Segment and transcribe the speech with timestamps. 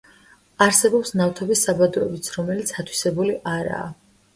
[0.65, 3.91] არსებობს ნავთობის საბადოებიც, რომელიც ათვისებული არაა.